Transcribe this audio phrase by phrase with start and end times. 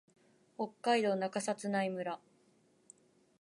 [0.57, 2.19] 北海道中札内村